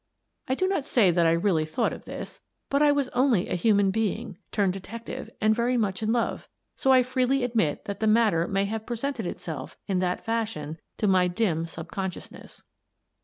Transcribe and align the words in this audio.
I 0.47 0.55
do 0.55 0.67
not 0.67 0.83
say 0.83 1.11
that 1.11 1.27
I 1.27 1.31
really 1.31 1.63
thought 1.63 1.93
of 1.93 2.05
this, 2.05 2.41
but 2.71 2.81
I 2.81 2.91
was 2.91 3.09
only 3.09 3.47
a 3.47 3.55
human 3.55 3.91
being 3.91 4.39
turned 4.51 4.73
detective 4.73 5.29
and 5.39 5.53
very 5.53 5.77
much 5.77 6.01
in 6.01 6.11
love, 6.11 6.47
so 6.75 6.91
I 6.91 7.03
freely 7.03 7.43
admit 7.43 7.85
that 7.85 7.99
the 7.99 8.07
matter 8.07 8.47
may 8.47 8.65
have 8.65 8.87
presented 8.87 9.27
itself 9.27 9.77
in 9.85 9.99
that 9.99 10.25
fashion 10.25 10.79
to 10.97 11.05
my 11.07 11.27
dim 11.27 11.67
subconsciousness. 11.67 12.63